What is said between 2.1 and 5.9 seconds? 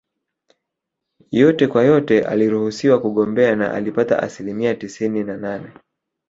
aliruhusiwa kugombea na alipata asilimia tisini na nane